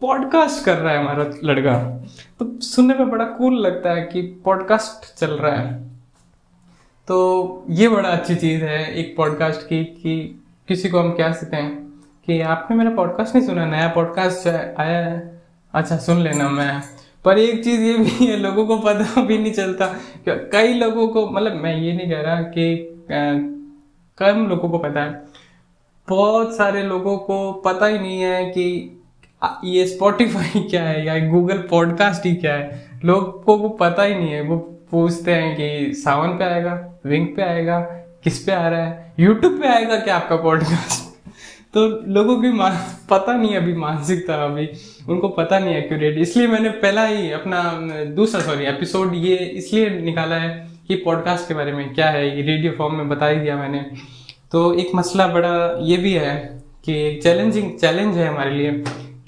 पॉडकास्ट 0.00 0.64
कर 0.64 0.76
रहा 0.76 0.92
है 0.92 0.98
हमारा 0.98 1.30
लड़का। 1.44 2.06
तो 2.38 2.60
सुनने 2.60 2.94
में 2.94 3.10
बड़ा 3.10 3.24
कूल 3.24 3.54
लगता 3.54 3.90
है 3.90 4.02
कि 4.02 4.22
पॉडकास्ट 4.22 5.18
चल 5.18 5.30
रहा 5.30 5.56
है। 5.56 5.95
तो 7.08 7.64
ये 7.70 7.88
बड़ा 7.88 8.08
अच्छी 8.08 8.34
चीज़ 8.34 8.64
है 8.64 8.94
एक 8.94 9.16
पॉडकास्ट 9.16 9.60
की, 9.60 9.84
कि 9.84 10.44
किसी 10.68 10.88
को 10.88 11.00
हम 11.00 11.10
क्या 11.10 11.34
हैं 11.54 11.74
कि 12.26 12.40
आपने 12.40 12.76
मेरा 12.76 12.90
पॉडकास्ट 12.90 13.34
नहीं 13.34 13.46
सुना, 13.46 13.66
नया 13.66 13.88
पॉडकास्ट 13.88 14.48
आया 14.80 15.06
है। 15.06 15.42
अच्छा 15.74 15.96
सुन 15.96 16.20
लेना 16.20 16.48
मैं। 16.48 16.82
पर 17.24 17.38
एक 17.38 17.64
चीज़ 17.64 17.80
ये 17.80 17.98
भी 17.98 18.26
है, 18.26 18.36
लोगों 18.36 18.66
को 18.66 18.78
पता 18.78 19.22
भी 19.22 19.38
नहीं 19.38 19.52
चलता 19.52 19.86
कई 20.28 20.74
लोगों 20.74 21.08
को 21.08 21.30
मतलब 21.30 21.52
मैं 21.52 21.76
ये 21.76 21.92
नहीं 21.92 22.10
कह 22.10 22.20
रहा 22.20 22.42
कि 22.42 22.94
कम 24.18 24.46
लोगों 24.48 24.70
को 24.70 24.78
पता 24.78 25.02
है। 25.02 25.22
बहुत 26.08 26.56
सारे 26.56 26.82
लोगों 26.82 27.18
को 27.18 27.52
पता 27.52 27.86
ही 27.86 27.98
नहीं 27.98 28.20
है 28.20 28.44
कि 28.44 28.92
ये 29.64 29.86
स्पॉटिफाई 29.86 30.60
क्या 30.70 30.82
है 30.82 31.06
या 31.06 31.28
गूगल 31.28 31.58
पॉडकास्ट 31.58 32.26
ही 32.26 32.34
क्या 32.34 32.54
है। 32.54 32.88
लोगों 33.04 33.58
को 33.58 33.68
पता 33.68 34.02
ही 34.02 34.14
नहीं 34.14 34.32
है, 34.32 34.42
वो 34.42 34.58
पूछते 34.90 35.34
हैं 35.34 35.56
कि 35.56 35.94
सावन 35.94 36.28
पे 36.28 36.44
आएगा। 36.44 36.95
विंग 37.06 37.26
पे 37.36 37.42
आएगा, 37.42 37.78
किस 38.24 38.38
पे 38.44 38.52
आ 38.52 38.68
रहा 38.68 38.84
है? 38.84 39.14
यूट्यूब 39.20 39.60
पे 39.60 39.68
आएगा 39.68 39.96
क्या 39.96 40.16
आपका 40.16 40.36
पॉडकास्ट 40.36 41.04
तो 41.74 41.86
लोगों 42.06 42.36
की 42.42 42.50
पता 43.10 43.32
नहीं 43.32 43.56
अभी 43.56 43.72
मानसिकता 43.74 44.34
अभी, 44.44 44.68
उनको 45.08 45.28
पता 45.28 45.58
नहीं 45.58 45.74
एक्यूरेट 45.74 46.18
इसलिए 46.18 46.46
मैंने 46.46 46.70
पहला 46.70 47.06
ही 47.06 47.30
अपना, 47.30 47.62
दूसरा 48.14 48.40
सॉरी 48.40 48.64
एपिसोड 48.64 49.14
ये 49.14 49.36
इसलिए 49.36 49.90
निकाला 50.00 50.36
है 50.36 50.50
कि 50.88 50.94
पॉडकास्ट 50.94 51.48
के 51.48 51.54
बारे 51.54 51.72
में 51.72 51.94
क्या 51.94 52.08
है 52.10 52.42
रेडियो 52.42 52.72
फॉर्म 52.72 52.94
में 52.94 53.08
बता 53.08 53.26
ही 53.26 53.40
दिया 53.40 53.56
मैंने। 53.56 53.84
तो 54.52 54.72
एक 54.74 54.90
मसला 54.94 55.26
बड़ा 55.28 55.54
ये 55.82 55.96
भी 55.96 56.12
है 56.12 56.36
कि 56.84 57.20
चैलेंजिंग 57.22 57.70
चैलेंज 57.78 58.16
है 58.16 58.26
हमारे 58.28 58.50
लिए। 58.50 58.70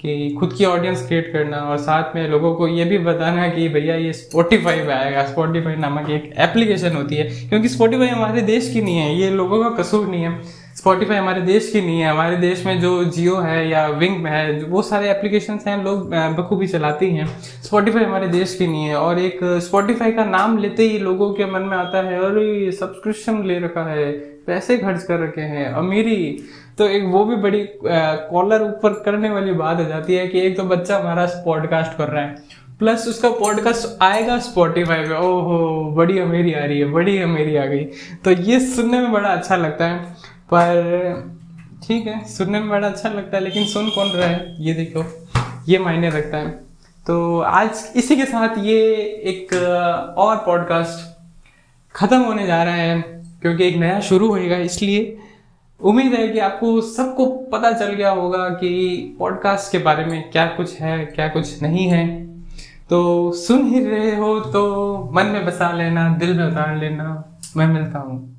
कि 0.01 0.29
खुद 0.39 0.53
की 0.57 0.65
ऑडियंस 0.65 1.07
क्रिएट 1.07 1.31
करना 1.33 1.57
और 1.57 1.77
साथ 1.77 2.15
में 2.15 2.27
लोगों 2.29 2.53
को 2.55 2.67
ये 2.67 2.85
भी 2.85 2.97
बताना 2.97 3.47
कि 3.47 3.67
भैया 3.69 3.95
ये 3.95 4.13
स्पॉटिफाई 4.13 4.79
पे 4.79 4.91
आएगा। 4.91 5.25
स्पॉटिफाई 5.25 5.75
नामक 5.75 6.09
एक 6.09 6.33
एप्लीकेशन 6.37 6.95
होती 6.95 7.15
है, 7.15 7.23
क्योंकि 7.49 7.69
स्पॉटिफाई 7.69 8.07
हमारे 8.07 8.41
देश 8.41 8.71
की 8.73 8.81
नहीं 8.81 8.97
है, 8.97 9.15
ये 9.15 9.29
लोगों 9.29 9.63
का 9.63 9.83
कसूर 9.83 10.07
नहीं 10.07 10.23
है। 10.23 10.41
स्पॉटिफाई 10.79 11.17
हमारे 11.17 11.41
देश 11.41 11.69
की 11.71 11.79
नहीं 11.81 11.99
है, 11.99 12.09
हमारे 12.09 12.35
देश 12.37 12.65
में 12.65 12.79
जो 12.81 13.03
जियो 13.05 13.35
है 13.37 13.67
या 13.69 13.85
विंग 13.95 14.25
है 14.27 14.63
वो 14.65 14.81
सारे 14.81 15.09
एप्लीकेशन 15.11 15.59
हैं, 15.67 15.83
लोग 15.83 16.13
बखूबी 16.35 16.67
चलाती 16.67 17.09
हैं 17.11 17.25
स्पॉटिफाई 17.63 18.03
हमारे 18.03 18.27
देश 18.29 18.55
की 18.55 18.67
नहीं 18.67 18.85
है 18.85 18.95
और 18.97 19.19
एक 19.19 19.39
स्पॉटिफाई 19.63 20.11
का 20.11 20.25
नाम 20.25 20.57
लेते 20.57 20.83
ही 20.83 20.99
लोगों 20.99 21.31
के 21.33 21.45
मन 21.45 21.61
में 21.61 21.75
आता 21.77 22.01
है, 22.01 22.19
अरे 22.19 22.71
सब्सक्रिप्शन 22.71 23.43
ले 23.43 23.59
रखा 23.59 23.83
है, 23.85 24.11
पैसे 24.47 24.77
खर्च 24.77 25.03
कर 25.03 25.19
रखे 25.19 25.41
हैं, 25.43 25.65
अमीरी। 25.73 26.45
तो 26.77 26.87
एक 26.87 27.03
वो 27.07 27.23
भी 27.25 27.35
बड़ी 27.37 27.63
कॉलर 27.83 28.61
ऊपर 28.63 28.93
करने 29.05 29.29
वाली 29.29 29.53
बात 29.55 29.79
हो 29.79 29.85
जाती 29.85 30.15
है 30.15 30.27
कि 30.27 30.41
एक 30.41 30.57
तो 30.57 30.63
बच्चा 30.65 30.97
हमारा 30.97 31.25
पॉडकास्ट 31.45 31.97
कर 31.97 32.07
रहा 32.07 32.23
है 32.23 32.67
प्लस 32.79 33.07
उसका 33.07 33.29
पॉडकास्ट 33.29 34.03
आएगा 34.03 34.37
स्पॉटिफाई 34.39 35.03
पे। 35.05 35.15
ओहो, 35.17 35.57
बड़ी 35.95 36.19
अमेरी 36.19 36.53
आ 36.53 36.63
रही 36.63 36.79
है, 36.79 36.85
बड़ी 36.91 37.17
अमेरी 37.21 37.55
आ 37.55 37.65
गई। 37.65 37.83
तो 38.25 38.31
ये 38.31 38.59
सुनने 38.67 38.99
में 38.99 39.11
बड़ा 39.11 39.29
अच्छा 39.29 39.55
लगता 39.55 39.85
है। 39.85 40.15
पर 40.53 41.37
ठीक 41.83 42.07
है, 42.07 42.23
सुनने 42.27 42.59
में 42.59 42.69
बड़ा 42.69 42.87
अच्छा 42.87 43.09
लगता 43.09 43.37
है, 43.37 43.43
लेकिन 43.43 43.65
सुन 43.65 43.89
कौन 43.89 44.07
रहा 44.07 44.27
है? 44.27 44.55
ये 44.59 44.73
देखो, 44.73 45.03
ये 45.67 45.79
मायने 45.79 46.09
रखता 46.09 46.37
है। 46.37 46.49
तो 47.05 47.39
आज 47.39 47.83
इसी 47.95 48.15
के 48.15 48.25
साथ 48.25 48.57
ये 48.57 48.79
एक 49.25 49.53
और 50.17 50.35
पॉडकास्ट 50.35 51.07
खत्म 51.95 52.19
होने 52.21 52.45
जा 52.47 52.63
रहा 52.63 52.75
है, 52.75 53.01
क्योंकि 53.41 53.67
एक 53.67 53.77
नया 53.77 53.99
शुरू 53.99 54.27
होएगा, 54.27 54.57
इसलिए 54.57 55.17
उम्मीद 55.81 56.13
है 56.13 56.27
कि 56.27 56.39
आपको 56.39 56.79
सबको 56.81 57.25
पता 57.51 57.71
चल 57.71 57.93
गया 57.93 58.09
होगा 58.11 58.47
कि 58.49 59.15
पॉडकास्ट 59.19 59.71
के 59.71 59.77
बारे 59.77 60.05
में 60.05 60.29
क्या 60.31 60.45
कुछ 60.47 60.79
है, 60.81 61.05
क्या 61.05 61.27
कुछ 61.27 61.61
नहीं 61.61 61.87
है। 61.87 62.07
तो 62.89 63.31
सुन 63.31 63.67
ही 63.67 63.83
रहे 63.85 64.15
हो 64.15 64.39
तो 64.39 65.11
मन 65.13 65.25
में 65.25 65.45
बसा 65.45 65.71
लेना, 65.71 66.07
दिल 66.17 66.37
में 66.37 66.45
उतार 66.45 66.75
लेना, 66.77 67.23
मैं 67.57 67.67
मिलता 67.67 67.99
हूँ। 67.99 68.38